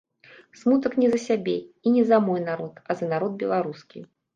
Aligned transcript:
Смутак 0.61 0.97
не 1.03 1.11
за 1.11 1.21
сябе 1.27 1.55
і 1.85 1.95
не 1.99 2.03
за 2.13 2.23
мой 2.31 2.45
народ, 2.49 2.85
а 2.89 3.01
за 3.03 3.15
народ 3.17 3.41
беларускі. 3.47 3.99